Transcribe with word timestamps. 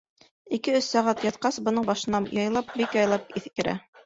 Ике-өс 0.57 0.87
сәғәт 0.93 1.21
ятҡас, 1.27 1.59
бының 1.67 1.85
башына 1.91 2.23
яйлап, 2.39 2.75
бик 2.81 2.97
яйлап, 3.01 3.31
иҫ 3.43 3.49
керә. 3.61 3.79